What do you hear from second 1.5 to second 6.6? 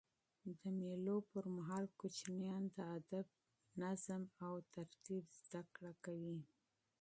مهال کوچنيان د ادب، نظم او ترتیب زدهکړه کوي.